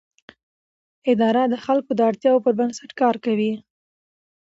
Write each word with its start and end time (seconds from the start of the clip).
اداره 1.11 1.43
د 1.47 1.55
خلکو 1.65 1.91
د 1.95 1.99
اړتیاوو 2.09 2.43
پر 2.45 2.53
بنسټ 2.59 2.91
کار 3.01 3.15
کوي. 3.25 3.51